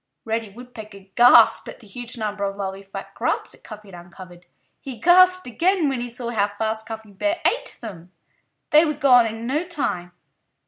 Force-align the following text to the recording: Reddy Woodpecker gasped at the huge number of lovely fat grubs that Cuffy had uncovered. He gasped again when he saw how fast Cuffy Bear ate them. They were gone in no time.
Reddy 0.25 0.49
Woodpecker 0.49 1.01
gasped 1.13 1.67
at 1.67 1.79
the 1.79 1.85
huge 1.85 2.17
number 2.17 2.43
of 2.43 2.55
lovely 2.57 2.81
fat 2.81 3.13
grubs 3.13 3.51
that 3.51 3.63
Cuffy 3.63 3.89
had 3.91 4.03
uncovered. 4.03 4.47
He 4.79 4.97
gasped 4.97 5.45
again 5.45 5.89
when 5.89 6.01
he 6.01 6.09
saw 6.09 6.31
how 6.31 6.47
fast 6.57 6.87
Cuffy 6.87 7.11
Bear 7.11 7.39
ate 7.45 7.77
them. 7.81 8.11
They 8.71 8.83
were 8.83 8.95
gone 8.95 9.27
in 9.27 9.45
no 9.45 9.63
time. 9.63 10.13